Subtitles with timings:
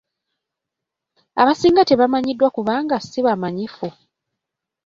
[1.41, 3.87] Abasinga tebamanyiddwa kubanga sibamanyifu.